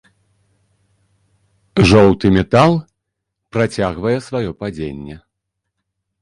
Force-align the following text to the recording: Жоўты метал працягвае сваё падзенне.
Жоўты 1.91 2.25
метал 2.37 2.71
працягвае 3.57 4.15
сваё 4.31 4.51
падзенне. 4.63 5.21